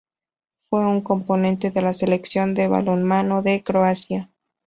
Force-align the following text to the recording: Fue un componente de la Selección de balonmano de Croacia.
Fue 0.67 0.87
un 0.87 1.01
componente 1.01 1.69
de 1.69 1.83
la 1.83 1.93
Selección 1.93 2.55
de 2.55 2.67
balonmano 2.67 3.43
de 3.43 3.61
Croacia. 3.61 4.31